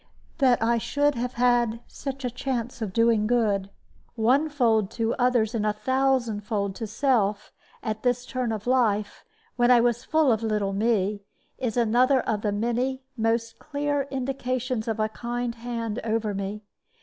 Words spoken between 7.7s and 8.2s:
at